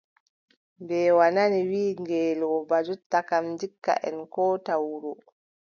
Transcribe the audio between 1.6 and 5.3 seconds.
wiʼi ngeelooba jonta kam, ndikka en koota wuro.